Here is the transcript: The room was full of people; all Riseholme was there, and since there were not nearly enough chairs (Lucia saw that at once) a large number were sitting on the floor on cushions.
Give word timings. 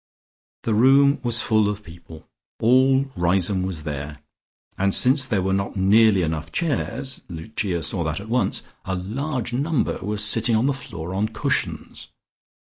The 0.63 0.73
room 0.73 1.19
was 1.21 1.41
full 1.43 1.69
of 1.69 1.83
people; 1.83 2.27
all 2.59 3.05
Riseholme 3.15 3.61
was 3.67 3.83
there, 3.83 4.17
and 4.75 4.95
since 4.95 5.27
there 5.27 5.43
were 5.43 5.53
not 5.53 5.75
nearly 5.75 6.23
enough 6.23 6.51
chairs 6.51 7.21
(Lucia 7.29 7.83
saw 7.83 8.03
that 8.05 8.19
at 8.19 8.27
once) 8.27 8.63
a 8.83 8.95
large 8.95 9.53
number 9.53 9.99
were 9.99 10.17
sitting 10.17 10.55
on 10.55 10.65
the 10.65 10.73
floor 10.73 11.13
on 11.13 11.27
cushions. 11.27 12.09